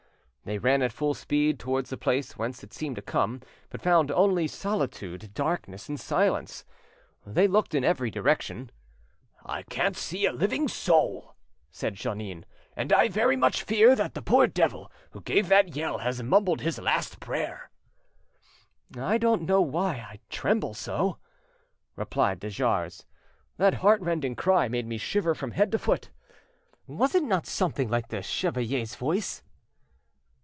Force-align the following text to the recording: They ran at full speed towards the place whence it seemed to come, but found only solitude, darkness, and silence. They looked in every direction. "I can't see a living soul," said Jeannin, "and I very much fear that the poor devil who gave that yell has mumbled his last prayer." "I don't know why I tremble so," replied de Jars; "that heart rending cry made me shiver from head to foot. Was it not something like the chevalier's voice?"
They 0.43 0.57
ran 0.57 0.81
at 0.81 0.91
full 0.91 1.13
speed 1.13 1.59
towards 1.59 1.91
the 1.91 1.97
place 1.97 2.35
whence 2.35 2.63
it 2.63 2.73
seemed 2.73 2.95
to 2.95 3.01
come, 3.03 3.41
but 3.69 3.79
found 3.79 4.09
only 4.09 4.47
solitude, 4.47 5.35
darkness, 5.35 5.87
and 5.87 5.99
silence. 5.99 6.65
They 7.23 7.47
looked 7.47 7.75
in 7.75 7.83
every 7.83 8.09
direction. 8.09 8.71
"I 9.45 9.61
can't 9.61 9.95
see 9.95 10.25
a 10.25 10.33
living 10.33 10.67
soul," 10.67 11.35
said 11.69 11.93
Jeannin, 11.93 12.45
"and 12.75 12.91
I 12.91 13.07
very 13.07 13.35
much 13.35 13.61
fear 13.61 13.95
that 13.95 14.15
the 14.15 14.23
poor 14.23 14.47
devil 14.47 14.91
who 15.11 15.21
gave 15.21 15.47
that 15.49 15.75
yell 15.75 15.99
has 15.99 16.23
mumbled 16.23 16.61
his 16.61 16.79
last 16.79 17.19
prayer." 17.19 17.69
"I 18.97 19.19
don't 19.19 19.43
know 19.43 19.61
why 19.61 19.97
I 19.97 20.19
tremble 20.31 20.73
so," 20.73 21.19
replied 21.95 22.39
de 22.39 22.49
Jars; 22.49 23.05
"that 23.57 23.75
heart 23.75 24.01
rending 24.01 24.35
cry 24.35 24.67
made 24.67 24.87
me 24.87 24.97
shiver 24.97 25.35
from 25.35 25.51
head 25.51 25.71
to 25.71 25.77
foot. 25.77 26.09
Was 26.87 27.13
it 27.13 27.23
not 27.23 27.45
something 27.45 27.89
like 27.89 28.07
the 28.07 28.23
chevalier's 28.23 28.95
voice?" 28.95 29.43